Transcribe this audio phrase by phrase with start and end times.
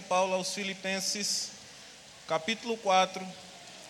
[0.00, 1.50] Paulo aos Filipenses,
[2.26, 3.26] capítulo 4,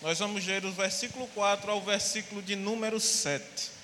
[0.01, 3.78] nós vamos ler o versículo 4 ao versículo de número 7.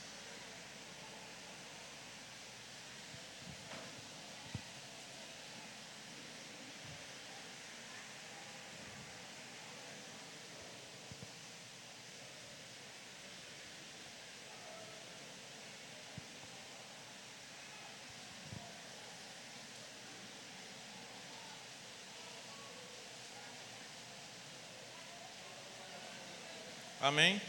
[27.06, 27.40] Amém?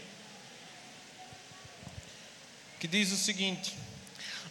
[2.79, 3.73] Que diz o seguinte: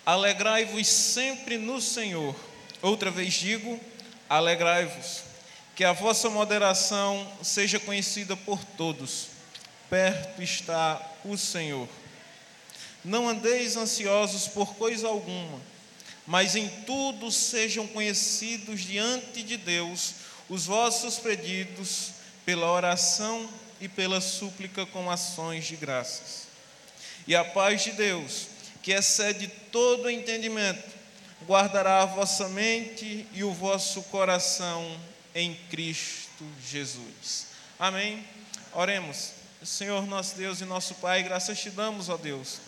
[0.04, 2.34] Alegrai-vos sempre no Senhor.
[2.82, 3.78] Outra vez digo:
[4.28, 5.22] alegrai-vos.
[5.76, 9.28] Que a vossa moderação seja conhecida por todos.
[9.88, 11.88] Perto está o Senhor.
[13.04, 15.60] Não andeis ansiosos por coisa alguma,
[16.26, 20.14] mas em tudo sejam conhecidos diante de Deus
[20.48, 22.10] os vossos pedidos
[22.44, 23.48] pela oração
[23.80, 26.46] e pela súplica com ações de graças.
[27.26, 28.48] E a paz de Deus,
[28.82, 30.84] que excede todo entendimento,
[31.46, 34.98] guardará a vossa mente e o vosso coração
[35.34, 37.48] em Cristo Jesus.
[37.78, 38.24] Amém.
[38.72, 39.36] Oremos.
[39.66, 42.60] Senhor nosso Deus e nosso Pai, graças te damos, ó Deus,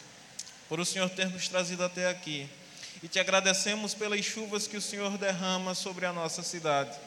[0.69, 2.49] por o Senhor ter nos trazido até aqui.
[3.01, 6.99] E te agradecemos pelas chuvas que o Senhor derrama sobre a nossa cidade.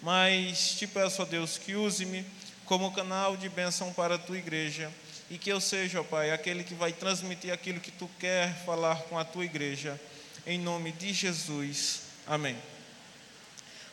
[0.00, 2.24] Mas te peço, ó Deus, que use-me
[2.66, 4.92] como canal de bênção para a tua igreja
[5.30, 8.96] e que eu seja, ó Pai, aquele que vai transmitir aquilo que tu quer falar
[9.04, 9.98] com a tua igreja,
[10.46, 12.02] em nome de Jesus.
[12.26, 12.56] Amém.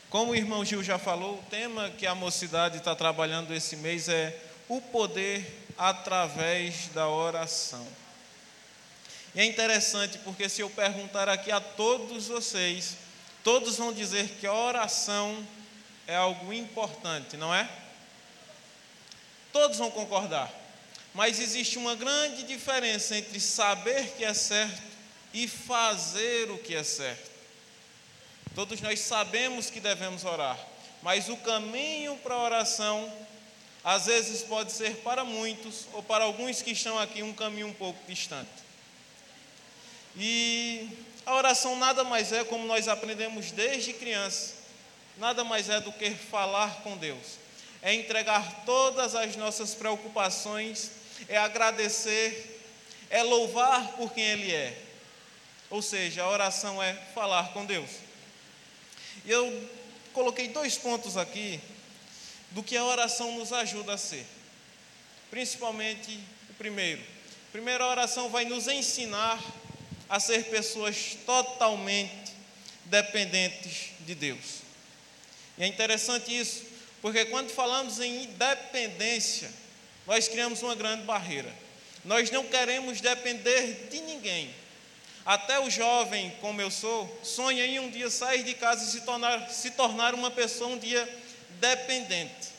[0.10, 4.10] Como o irmão Gil já falou, o tema que a mocidade está trabalhando esse mês
[4.10, 7.86] é o poder através da oração.
[9.36, 12.98] E é interessante porque se eu perguntar aqui a todos vocês,
[13.44, 15.46] todos vão dizer que a oração
[16.06, 17.68] é algo importante, não é?
[19.74, 20.54] Todos vão concordar.
[21.16, 24.82] Mas existe uma grande diferença entre saber que é certo
[25.34, 27.32] e fazer o que é certo.
[28.54, 30.60] Todos nós sabemos que devemos orar,
[31.02, 33.12] mas o caminho para a oração,
[33.84, 37.74] às vezes pode ser para muitos, ou para alguns que estão aqui, um caminho um
[37.74, 38.48] pouco distante.
[40.16, 40.88] E
[41.26, 44.54] a oração nada mais é, como nós aprendemos desde criança,
[45.18, 47.43] nada mais é do que falar com Deus
[47.84, 50.90] é entregar todas as nossas preocupações,
[51.28, 52.66] é agradecer,
[53.10, 54.82] é louvar por quem Ele é.
[55.70, 57.90] Ou seja, a oração é falar com Deus.
[59.26, 59.70] E eu
[60.14, 61.60] coloquei dois pontos aqui
[62.52, 64.26] do que a oração nos ajuda a ser.
[65.30, 66.18] Principalmente
[66.50, 67.04] o primeiro.
[67.52, 69.44] Primeiro, a oração vai nos ensinar
[70.08, 72.34] a ser pessoas totalmente
[72.86, 74.62] dependentes de Deus.
[75.58, 76.73] E é interessante isso,
[77.04, 79.52] porque quando falamos em independência,
[80.08, 81.54] nós criamos uma grande barreira.
[82.06, 84.56] Nós não queremos depender de ninguém.
[85.26, 89.02] Até o jovem, como eu sou, sonha em um dia sair de casa e se
[89.02, 91.06] tornar, se tornar uma pessoa um dia
[91.60, 92.54] dependente.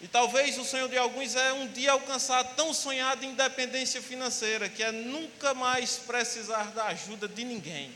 [0.00, 4.82] E talvez o sonho de alguns é um dia alcançar tão sonhada independência financeira, que
[4.82, 7.92] é nunca mais precisar da ajuda de ninguém.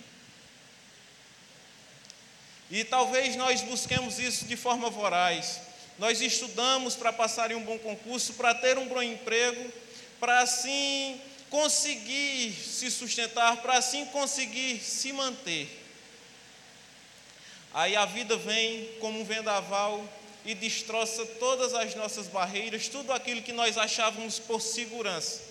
[2.70, 5.60] E talvez nós busquemos isso de forma voraz.
[5.98, 9.72] Nós estudamos para passar em um bom concurso, para ter um bom emprego,
[10.18, 15.84] para assim conseguir se sustentar, para assim conseguir se manter.
[17.72, 20.04] Aí a vida vem como um vendaval
[20.44, 25.42] e destroça todas as nossas barreiras, tudo aquilo que nós achávamos por segurança.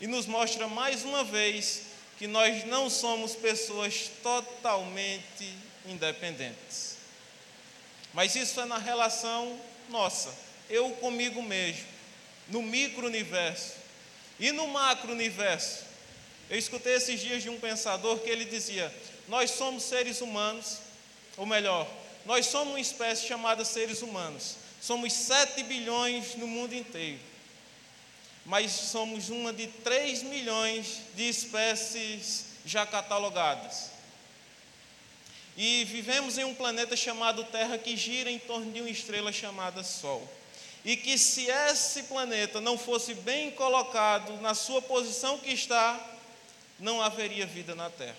[0.00, 1.82] E nos mostra mais uma vez
[2.18, 6.96] que nós não somos pessoas totalmente independentes.
[8.12, 9.58] Mas isso é na relação
[9.88, 10.32] nossa,
[10.68, 11.84] eu comigo mesmo,
[12.48, 13.74] no micro-universo.
[14.38, 15.84] E no macro-universo?
[16.48, 18.92] Eu escutei esses dias de um pensador que ele dizia:
[19.28, 20.78] Nós somos seres humanos,
[21.36, 21.86] ou melhor,
[22.24, 24.56] nós somos uma espécie chamada seres humanos.
[24.80, 27.20] Somos 7 bilhões no mundo inteiro.
[28.46, 33.90] Mas somos uma de 3 milhões de espécies já catalogadas.
[35.56, 39.82] E vivemos em um planeta chamado Terra que gira em torno de uma estrela chamada
[39.82, 40.26] Sol.
[40.84, 46.00] E que se esse planeta não fosse bem colocado na sua posição que está,
[46.78, 48.16] não haveria vida na Terra.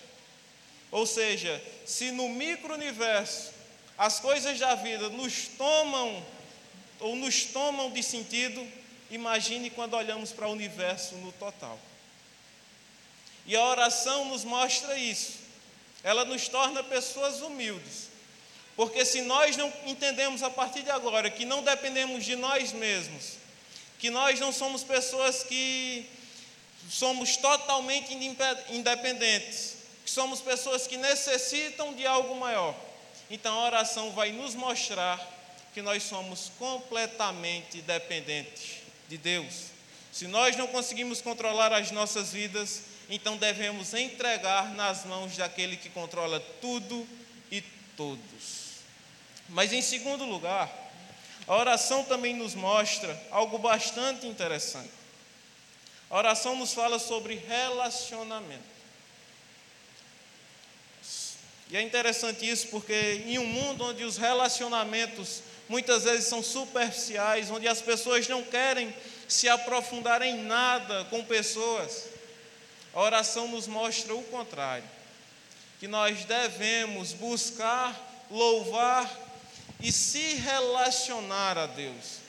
[0.90, 3.50] Ou seja, se no micro-universo
[3.98, 6.24] as coisas da vida nos tomam
[7.00, 8.64] ou nos tomam de sentido,
[9.10, 11.78] imagine quando olhamos para o universo no total.
[13.44, 15.41] E a oração nos mostra isso
[16.02, 18.10] ela nos torna pessoas humildes,
[18.74, 23.34] Porque se nós não entendemos a partir de agora que não dependemos de nós mesmos,
[23.98, 26.06] que nós não somos pessoas que
[26.88, 28.12] somos totalmente
[28.70, 32.74] independentes, que somos pessoas que necessitam de algo maior,
[33.30, 35.20] então a oração vai nos mostrar
[35.72, 39.70] que nós somos completamente dependentes de Deus.
[40.12, 42.82] Se nós não conseguimos controlar as nossas vidas,
[43.14, 47.06] então devemos entregar nas mãos daquele que controla tudo
[47.50, 47.60] e
[47.94, 48.80] todos.
[49.50, 50.72] Mas em segundo lugar,
[51.46, 54.88] a oração também nos mostra algo bastante interessante.
[56.08, 58.72] A oração nos fala sobre relacionamento.
[61.68, 67.50] E é interessante isso porque em um mundo onde os relacionamentos muitas vezes são superficiais,
[67.50, 68.94] onde as pessoas não querem
[69.28, 72.11] se aprofundar em nada com pessoas,
[72.94, 74.84] a oração nos mostra o contrário,
[75.80, 79.10] que nós devemos buscar, louvar
[79.80, 82.22] e se relacionar a Deus.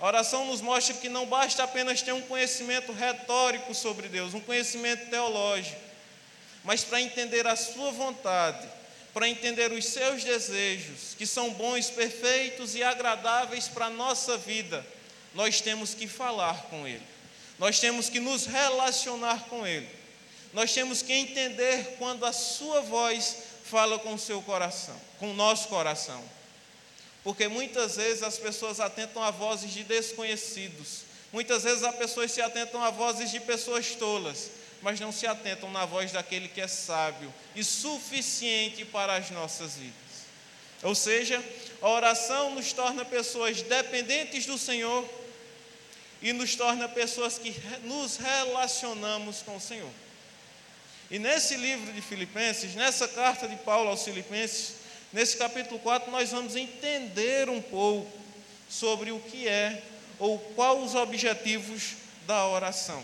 [0.00, 4.40] A oração nos mostra que não basta apenas ter um conhecimento retórico sobre Deus, um
[4.40, 5.80] conhecimento teológico,
[6.64, 8.66] mas para entender a Sua vontade,
[9.12, 14.84] para entender os seus desejos, que são bons, perfeitos e agradáveis para a nossa vida,
[15.34, 17.06] nós temos que falar com Ele,
[17.58, 19.99] nós temos que nos relacionar com Ele,
[20.52, 25.34] nós temos que entender quando a Sua voz fala com o seu coração, com o
[25.34, 26.22] nosso coração.
[27.22, 31.02] Porque muitas vezes as pessoas atentam a vozes de desconhecidos,
[31.32, 34.50] muitas vezes as pessoas se atentam a vozes de pessoas tolas,
[34.82, 39.74] mas não se atentam na voz daquele que é sábio e suficiente para as nossas
[39.74, 39.94] vidas.
[40.82, 41.42] Ou seja,
[41.82, 45.06] a oração nos torna pessoas dependentes do Senhor
[46.22, 47.54] e nos torna pessoas que
[47.84, 49.90] nos relacionamos com o Senhor.
[51.10, 54.74] E nesse livro de Filipenses, nessa carta de Paulo aos Filipenses,
[55.12, 58.08] nesse capítulo 4, nós vamos entender um pouco
[58.68, 59.82] sobre o que é
[60.20, 61.94] ou quais os objetivos
[62.26, 63.02] da oração.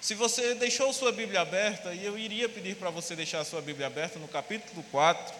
[0.00, 3.86] Se você deixou sua Bíblia aberta, e eu iria pedir para você deixar sua Bíblia
[3.86, 5.32] aberta no capítulo 4,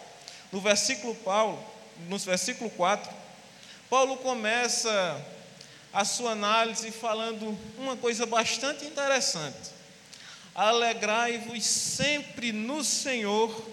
[0.52, 1.62] no versículo Paulo,
[2.08, 3.12] no versículo 4,
[3.90, 5.20] Paulo começa
[5.92, 9.81] a sua análise falando uma coisa bastante interessante.
[10.54, 13.70] Alegrai-vos sempre no Senhor,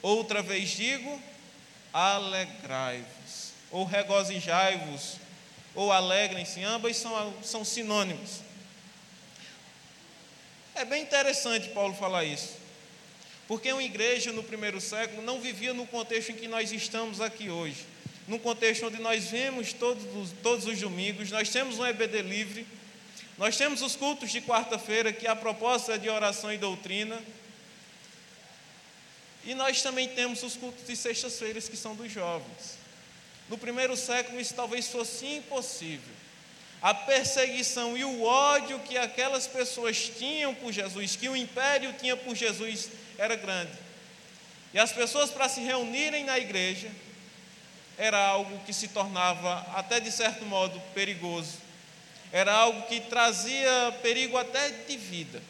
[0.00, 1.20] outra vez digo,
[1.92, 5.16] alegrai-vos, ou regozijai-vos,
[5.74, 8.42] ou alegrem-se, ambas são, são sinônimos.
[10.74, 12.54] É bem interessante Paulo falar isso,
[13.48, 17.50] porque uma igreja no primeiro século não vivia no contexto em que nós estamos aqui
[17.50, 17.84] hoje,
[18.28, 20.04] num contexto onde nós vemos todos,
[20.42, 22.66] todos os domingos, nós temos um EBD livre,
[23.40, 27.18] nós temos os cultos de quarta-feira, que a proposta é de oração e doutrina,
[29.46, 32.78] e nós também temos os cultos de sextas-feiras, que são dos jovens.
[33.48, 36.20] No primeiro século, isso talvez fosse impossível
[36.82, 42.16] a perseguição e o ódio que aquelas pessoas tinham por Jesus, que o império tinha
[42.16, 43.72] por Jesus, era grande.
[44.74, 46.90] E as pessoas, para se reunirem na igreja,
[47.96, 51.69] era algo que se tornava, até de certo modo, perigoso.
[52.32, 55.42] Era algo que trazia perigo até de vida.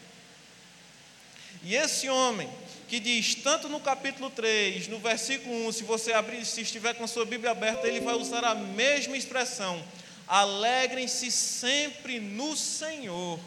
[1.63, 2.49] E esse homem,
[2.87, 7.03] que diz, tanto no capítulo 3, no versículo 1, se você abrir, se estiver com
[7.03, 9.83] a sua Bíblia aberta, ele vai usar a mesma expressão
[10.31, 13.37] alegrem-se sempre no Senhor.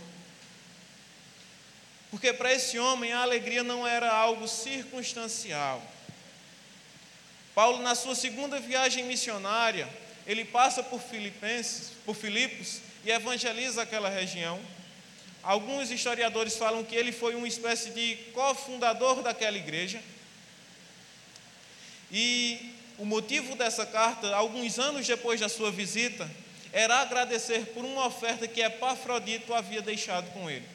[2.10, 5.82] Porque para esse homem a alegria não era algo circunstancial.
[7.54, 9.88] Paulo, na sua segunda viagem missionária,
[10.26, 14.60] ele passa por Filipenses, por Filipos e evangeliza aquela região.
[15.42, 20.02] Alguns historiadores falam que ele foi uma espécie de cofundador daquela igreja.
[22.10, 26.30] E o motivo dessa carta, alguns anos depois da sua visita,
[26.72, 30.66] era agradecer por uma oferta que Epafrodito havia deixado com ele.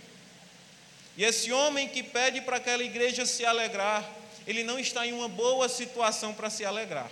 [1.18, 4.08] E esse homem que pede para aquela igreja se alegrar,
[4.48, 7.10] ele não está em uma boa situação para se alegrar.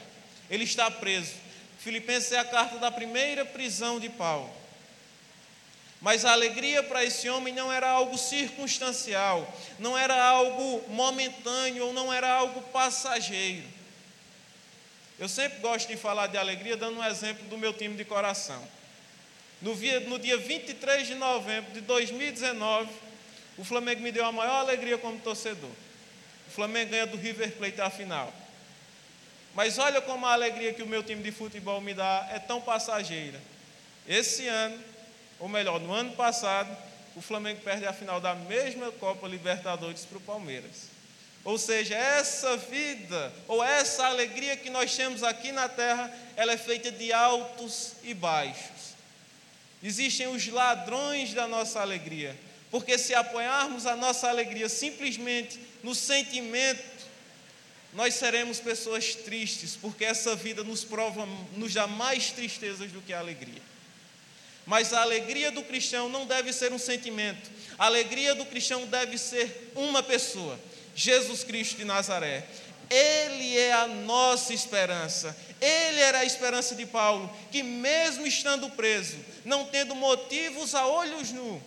[0.50, 1.34] Ele está preso.
[1.80, 4.50] Filipenses é a carta da primeira prisão de Paulo.
[6.00, 11.94] Mas a alegria para esse homem não era algo circunstancial, não era algo momentâneo ou
[11.94, 13.66] não era algo passageiro.
[15.18, 18.64] Eu sempre gosto de falar de alegria dando um exemplo do meu time de coração.
[19.60, 22.90] No dia, no dia 23 de novembro de 2019,
[23.58, 25.72] o Flamengo me deu a maior alegria como torcedor.
[26.48, 28.32] O Flamengo ganha do River Plate a final.
[29.56, 32.62] Mas olha como a alegria que o meu time de futebol me dá é tão
[32.62, 33.42] passageira.
[34.08, 34.80] Esse ano,
[35.40, 36.76] ou melhor, no ano passado,
[37.16, 40.98] o Flamengo perde a final da mesma Copa Libertadores para o Palmeiras.
[41.44, 46.58] Ou seja, essa vida, ou essa alegria que nós temos aqui na terra, ela é
[46.58, 48.96] feita de altos e baixos.
[49.82, 52.36] Existem os ladrões da nossa alegria,
[52.70, 56.84] porque se apoiarmos a nossa alegria simplesmente no sentimento,
[57.94, 61.26] nós seremos pessoas tristes, porque essa vida nos prova,
[61.56, 63.62] nos dá mais tristezas do que a alegria.
[64.68, 69.18] Mas a alegria do cristão não deve ser um sentimento, a alegria do cristão deve
[69.18, 70.60] ser uma pessoa.
[70.94, 72.46] Jesus Cristo de Nazaré.
[72.90, 75.36] Ele é a nossa esperança.
[75.60, 81.32] Ele era a esperança de Paulo, que mesmo estando preso, não tendo motivos a olhos
[81.32, 81.62] nu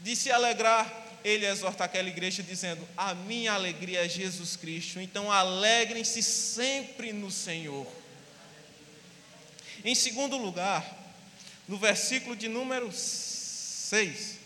[0.00, 5.00] de se alegrar, ele exorta aquela igreja dizendo: A minha alegria é Jesus Cristo.
[5.00, 7.86] Então alegrem-se sempre no Senhor.
[9.84, 10.99] Em segundo lugar,
[11.70, 14.38] no versículo de número 6,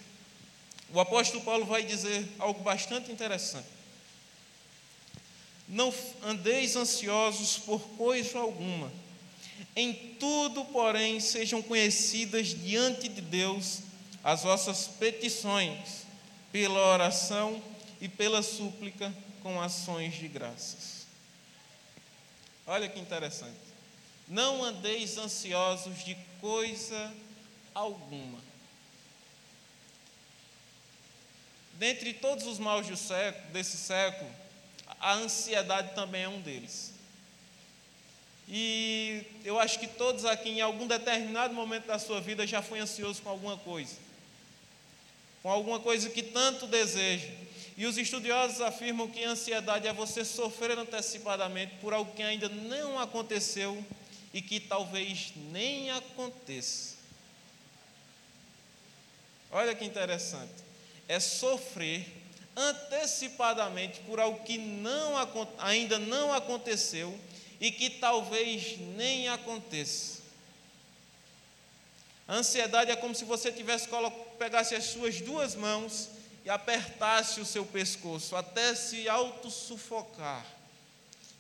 [0.93, 3.67] o apóstolo Paulo vai dizer algo bastante interessante.
[5.67, 8.93] Não andeis ansiosos por coisa alguma.
[9.75, 13.79] Em tudo, porém, sejam conhecidas diante de Deus
[14.23, 16.05] as vossas petições,
[16.53, 17.63] pela oração
[18.03, 19.11] e pela súplica
[19.43, 21.07] com ações de graças.
[22.67, 23.74] Olha que interessante.
[24.27, 27.13] Não andeis ansiosos de coisa
[27.75, 28.39] alguma.
[31.75, 32.87] Dentre todos os maus
[33.53, 34.31] desse século,
[35.01, 36.93] a ansiedade também é um deles.
[38.49, 42.79] E eu acho que todos aqui, em algum determinado momento da sua vida, já foi
[42.79, 43.97] ansioso com alguma coisa,
[45.43, 47.29] com alguma coisa que tanto deseja.
[47.77, 52.49] E os estudiosos afirmam que a ansiedade é você sofrer antecipadamente por algo que ainda
[52.49, 53.85] não aconteceu
[54.35, 56.97] e que talvez nem aconteça.
[59.53, 60.53] Olha que interessante.
[61.07, 62.05] É sofrer
[62.57, 65.15] antecipadamente por algo que não,
[65.59, 67.17] ainda não aconteceu
[67.61, 70.21] e que talvez nem aconteça.
[72.27, 73.89] A ansiedade é como se você tivesse
[74.37, 76.09] pegasse as suas duas mãos
[76.45, 80.45] e apertasse o seu pescoço até se auto-sufocar.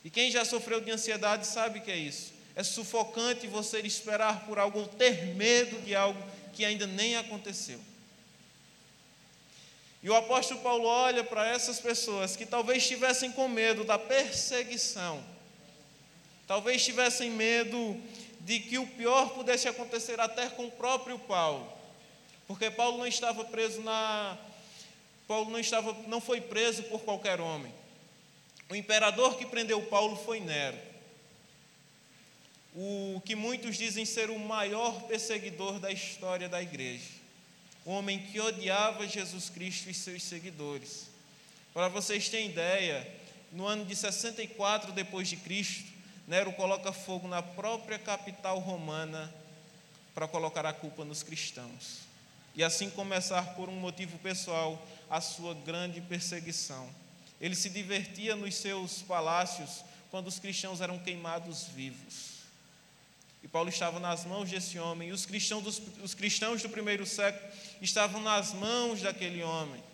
[0.04, 2.33] E quem já sofreu de ansiedade sabe que é isso.
[2.56, 7.80] É sufocante você esperar por algo, ter medo de algo que ainda nem aconteceu.
[10.02, 15.24] E o apóstolo Paulo olha para essas pessoas que talvez estivessem com medo da perseguição,
[16.46, 17.98] talvez tivessem medo
[18.40, 21.72] de que o pior pudesse acontecer até com o próprio Paulo,
[22.46, 24.36] porque Paulo não estava preso na
[25.26, 27.72] Paulo não estava não foi preso por qualquer homem.
[28.68, 30.93] O imperador que prendeu Paulo foi Nero.
[32.74, 37.24] O que muitos dizem ser o maior perseguidor da história da igreja
[37.86, 41.08] um homem que odiava Jesus Cristo e seus seguidores.
[41.72, 43.06] Para vocês terem ideia,
[43.52, 45.92] no ano de 64 depois de Cristo,
[46.26, 49.32] Nero coloca fogo na própria capital romana
[50.14, 51.98] para colocar a culpa nos cristãos.
[52.54, 56.88] E assim começar por um motivo pessoal a sua grande perseguição.
[57.38, 62.33] Ele se divertia nos seus palácios quando os cristãos eram queimados vivos.
[63.44, 67.04] E Paulo estava nas mãos desse homem, e os cristãos, dos, os cristãos do primeiro
[67.04, 67.46] século
[67.82, 69.84] estavam nas mãos daquele homem.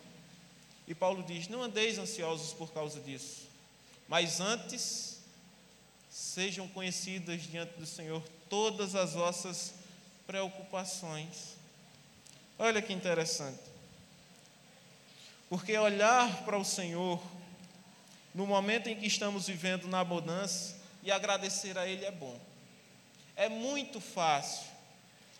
[0.87, 3.49] E Paulo diz: Não andeis ansiosos por causa disso,
[4.07, 5.19] mas antes
[6.09, 9.73] sejam conhecidas diante do Senhor todas as vossas
[10.25, 11.57] preocupações.
[12.57, 13.59] Olha que interessante.
[15.49, 17.21] Porque olhar para o Senhor
[18.33, 22.39] no momento em que estamos vivendo na abundância e agradecer a Ele é bom.
[23.35, 24.67] É muito fácil,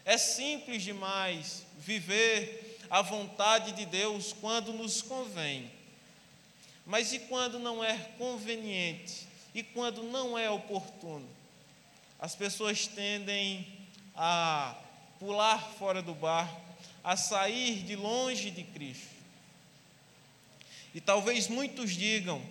[0.03, 5.71] é simples demais viver a vontade de Deus quando nos convém.
[6.85, 9.27] Mas e quando não é conveniente?
[9.53, 11.27] E quando não é oportuno?
[12.19, 13.67] As pessoas tendem
[14.15, 14.75] a
[15.19, 16.59] pular fora do barco,
[17.03, 19.09] a sair de longe de Cristo.
[20.93, 22.41] E talvez muitos digam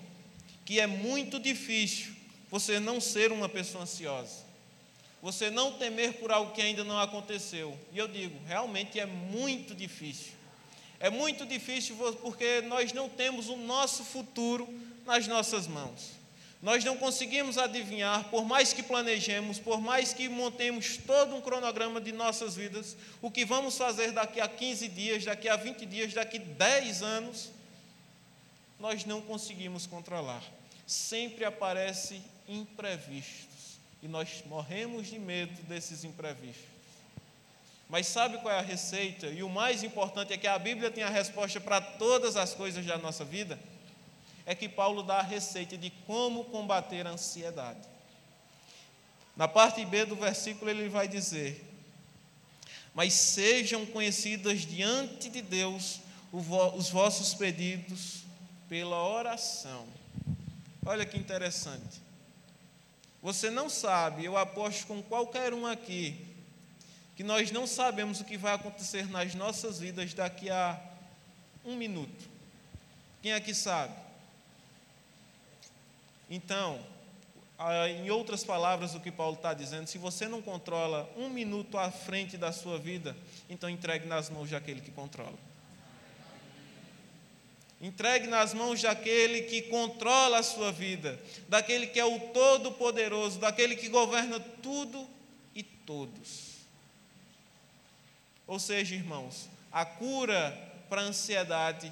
[0.65, 2.15] que é muito difícil
[2.51, 4.50] você não ser uma pessoa ansiosa.
[5.23, 7.79] Você não temer por algo que ainda não aconteceu.
[7.93, 10.33] E eu digo, realmente é muito difícil.
[10.99, 14.69] É muito difícil porque nós não temos o nosso futuro
[15.05, 16.13] nas nossas mãos.
[16.63, 22.01] Nós não conseguimos adivinhar, por mais que planejemos, por mais que montemos todo um cronograma
[22.01, 26.13] de nossas vidas, o que vamos fazer daqui a 15 dias, daqui a 20 dias,
[26.13, 27.51] daqui a 10 anos,
[28.79, 30.43] nós não conseguimos controlar.
[30.87, 33.50] Sempre aparece imprevisto
[34.03, 36.65] e nós morremos de medo desses imprevistos.
[37.89, 39.27] Mas sabe qual é a receita?
[39.27, 42.87] E o mais importante é que a Bíblia tem a resposta para todas as coisas
[42.87, 43.59] da nossa vida.
[44.47, 47.81] é que Paulo dá a receita de como combater a ansiedade.
[49.37, 51.65] Na parte B do versículo ele vai dizer:
[52.95, 56.01] Mas sejam conhecidas diante de Deus
[56.33, 58.23] os vossos pedidos
[58.69, 59.87] pela oração.
[60.85, 62.10] Olha que interessante.
[63.23, 66.27] Você não sabe, eu aposto com qualquer um aqui,
[67.15, 70.81] que nós não sabemos o que vai acontecer nas nossas vidas daqui a
[71.65, 72.31] um minuto.
[73.23, 73.93] Quem aqui sabe?
[76.31, 76.81] Então,
[77.99, 81.91] em outras palavras, o que Paulo está dizendo, se você não controla um minuto à
[81.91, 83.15] frente da sua vida,
[83.51, 85.50] então entregue nas mãos daquele que controla.
[87.81, 91.19] Entregue nas mãos daquele que controla a sua vida,
[91.49, 95.09] daquele que é o Todo-Poderoso, daquele que governa tudo
[95.55, 96.59] e todos.
[98.47, 100.57] Ou seja, irmãos, a cura
[100.91, 101.91] para a ansiedade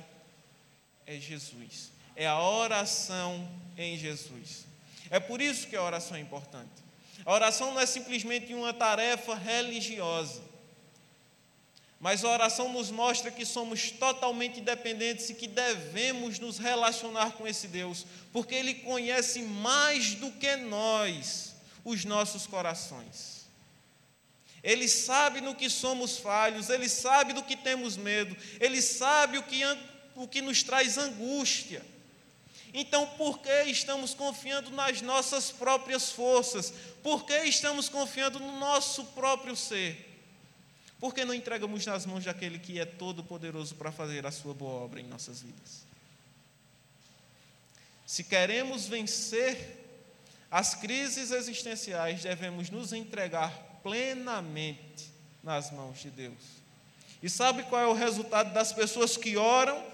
[1.07, 4.67] é Jesus, é a oração em Jesus.
[5.11, 6.69] É por isso que a oração é importante.
[7.25, 10.43] A oração não é simplesmente uma tarefa religiosa.
[12.01, 17.47] Mas a oração nos mostra que somos totalmente dependentes e que devemos nos relacionar com
[17.47, 23.49] esse Deus, porque Ele conhece mais do que nós os nossos corações.
[24.63, 29.43] Ele sabe no que somos falhos, Ele sabe do que temos medo, Ele sabe o
[29.43, 29.63] que,
[30.15, 31.85] o que nos traz angústia.
[32.73, 36.73] Então, por que estamos confiando nas nossas próprias forças?
[37.03, 40.08] Por que estamos confiando no nosso próprio ser?
[41.01, 44.83] Por que não entregamos nas mãos daquele que é todo-poderoso para fazer a sua boa
[44.85, 45.87] obra em nossas vidas?
[48.05, 49.79] Se queremos vencer
[50.51, 53.53] as crises existenciais, devemos nos entregar
[53.83, 55.11] plenamente
[55.43, 56.59] nas mãos de Deus.
[57.23, 59.85] E sabe qual é o resultado das pessoas que oram?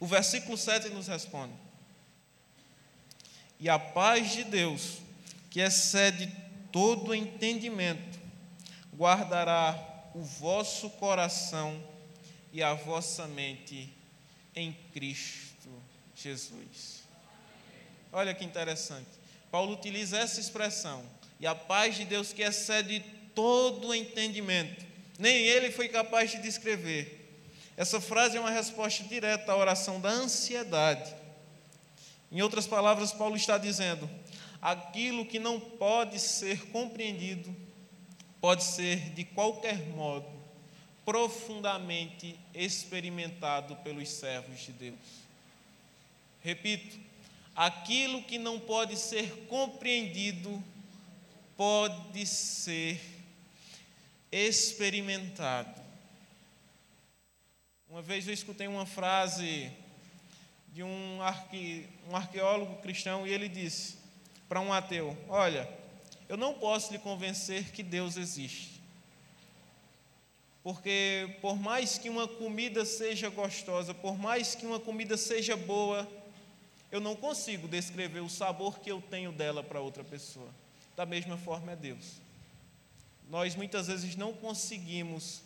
[0.00, 1.52] O versículo 7 nos responde:
[3.60, 4.98] E a paz de Deus,
[5.50, 6.30] que excede
[6.72, 8.17] todo entendimento,
[8.98, 9.78] guardará
[10.12, 11.80] o vosso coração
[12.52, 13.88] e a vossa mente
[14.56, 15.70] em Cristo
[16.16, 17.04] Jesus.
[18.12, 19.06] Olha que interessante.
[19.52, 21.04] Paulo utiliza essa expressão,
[21.38, 23.00] e a paz de Deus que excede
[23.34, 24.84] todo entendimento.
[25.18, 27.14] Nem ele foi capaz de descrever.
[27.76, 31.14] Essa frase é uma resposta direta à oração da ansiedade.
[32.32, 34.10] Em outras palavras, Paulo está dizendo:
[34.60, 37.54] aquilo que não pode ser compreendido
[38.40, 40.38] pode ser de qualquer modo
[41.04, 44.98] profundamente experimentado pelos servos de Deus.
[46.42, 46.98] Repito,
[47.56, 50.62] aquilo que não pode ser compreendido
[51.56, 53.00] pode ser
[54.30, 55.80] experimentado.
[57.88, 59.72] Uma vez eu escutei uma frase
[60.74, 63.96] de um, arque, um arqueólogo cristão e ele disse
[64.46, 65.68] para um ateu: Olha,
[66.28, 68.78] eu não posso lhe convencer que Deus existe.
[70.62, 76.06] Porque por mais que uma comida seja gostosa, por mais que uma comida seja boa,
[76.92, 80.48] eu não consigo descrever o sabor que eu tenho dela para outra pessoa.
[80.94, 82.20] Da mesma forma é Deus.
[83.30, 85.42] Nós muitas vezes não conseguimos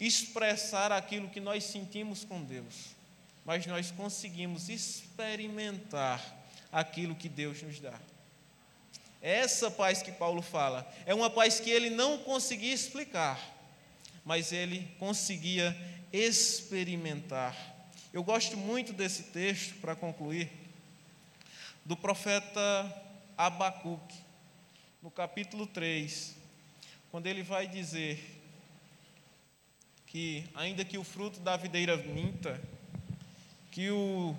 [0.00, 2.96] expressar aquilo que nós sentimos com Deus,
[3.44, 6.20] mas nós conseguimos experimentar
[6.70, 7.98] aquilo que Deus nos dá.
[9.22, 13.40] Essa paz que Paulo fala é uma paz que ele não conseguia explicar,
[14.24, 15.76] mas ele conseguia
[16.12, 17.56] experimentar.
[18.12, 20.50] Eu gosto muito desse texto, para concluir,
[21.84, 22.60] do profeta
[23.36, 24.16] Abacuque,
[25.02, 26.34] no capítulo 3,
[27.10, 28.40] quando ele vai dizer
[30.06, 32.60] que, ainda que o fruto da videira minta,
[33.70, 34.34] que, o,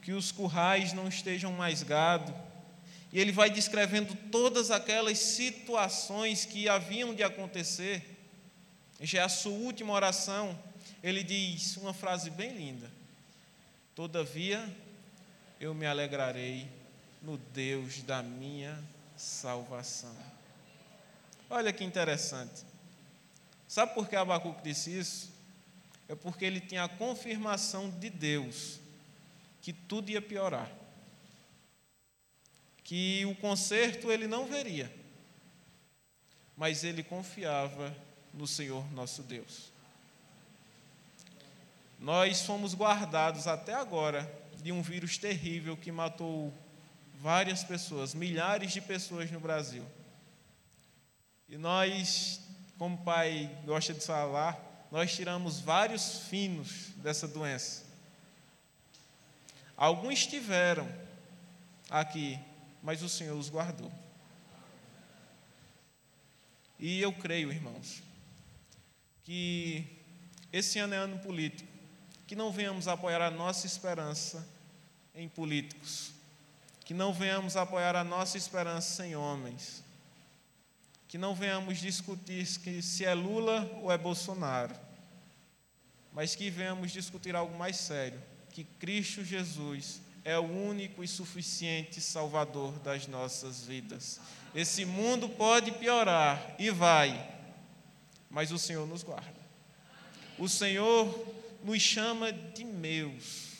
[0.00, 2.32] que os currais não estejam mais gado,
[3.12, 8.18] e ele vai descrevendo todas aquelas situações que haviam de acontecer.
[9.00, 10.58] Já é a sua última oração.
[11.02, 12.90] Ele diz uma frase bem linda:
[13.94, 14.68] Todavia
[15.60, 16.68] eu me alegrarei
[17.22, 18.82] no Deus da minha
[19.16, 20.14] salvação.
[21.48, 22.64] Olha que interessante.
[23.68, 25.32] Sabe por que Abacuque disse isso?
[26.08, 28.78] É porque ele tinha a confirmação de Deus
[29.62, 30.70] que tudo ia piorar
[32.86, 34.88] que o conserto ele não veria,
[36.56, 37.92] mas ele confiava
[38.32, 39.72] no Senhor nosso Deus.
[41.98, 46.54] Nós fomos guardados até agora de um vírus terrível que matou
[47.20, 49.84] várias pessoas, milhares de pessoas no Brasil.
[51.48, 52.40] E nós,
[52.78, 57.84] como o pai gosta de falar, nós tiramos vários finos dessa doença.
[59.76, 60.88] Alguns estiveram
[61.90, 62.38] aqui,
[62.86, 63.92] mas o Senhor os guardou.
[66.78, 68.00] E eu creio, irmãos,
[69.24, 69.84] que
[70.52, 71.68] esse ano é ano político,
[72.28, 74.48] que não venhamos apoiar a nossa esperança
[75.16, 76.12] em políticos,
[76.84, 79.82] que não venhamos apoiar a nossa esperança em homens,
[81.08, 84.76] que não venhamos discutir se é Lula ou é Bolsonaro,
[86.12, 88.22] mas que venhamos discutir algo mais sério,
[88.52, 94.20] que Cristo Jesus é o único e suficiente Salvador das nossas vidas.
[94.52, 97.32] Esse mundo pode piorar e vai,
[98.28, 99.40] mas o Senhor nos guarda.
[100.36, 103.52] O Senhor nos chama de meus.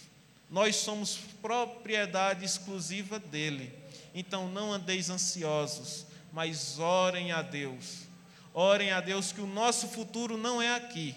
[0.50, 3.72] Nós somos propriedade exclusiva dele.
[4.12, 8.08] Então não andeis ansiosos, mas orem a Deus.
[8.52, 11.14] Orem a Deus que o nosso futuro não é aqui.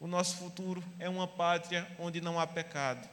[0.00, 3.08] O nosso futuro é uma pátria onde não há pecado,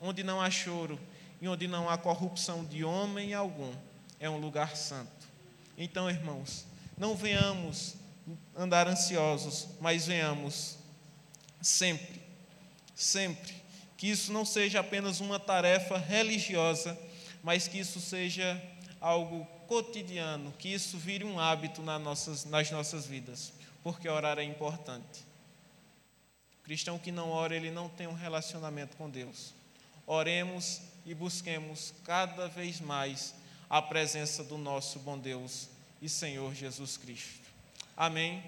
[0.00, 0.98] onde não há choro
[1.40, 3.72] e onde não há corrupção de homem algum.
[4.20, 5.28] É um lugar santo.
[5.76, 7.94] Então, irmãos, não venhamos
[8.56, 10.76] andar ansiosos, mas venhamos
[11.60, 12.20] sempre,
[12.94, 13.54] sempre,
[13.96, 16.98] que isso não seja apenas uma tarefa religiosa,
[17.42, 18.60] mas que isso seja
[19.00, 24.44] algo cotidiano, que isso vire um hábito nas nossas, nas nossas vidas, porque orar é
[24.44, 25.24] importante.
[26.60, 29.54] O cristão que não ora, ele não tem um relacionamento com Deus.
[30.10, 33.34] Oremos e busquemos cada vez mais
[33.68, 35.68] a presença do nosso bom Deus
[36.00, 37.46] e Senhor Jesus Cristo.
[37.94, 38.42] Amém.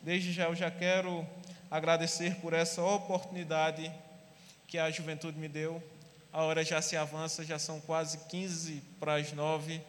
[0.00, 1.26] Desde já eu já quero
[1.68, 3.92] agradecer por essa oportunidade
[4.68, 5.82] que a juventude me deu.
[6.32, 9.80] A hora já se avança, já são quase 15 para as 9.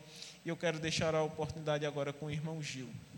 [0.43, 2.89] E eu quero deixar a oportunidade agora com o irmão Gil.